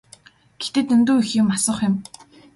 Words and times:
Гэхдээ 0.59 0.83
дэндүү 0.89 1.17
их 1.21 1.29
юм 1.41 1.47
асуух 1.55 1.79
юм. 1.87 1.95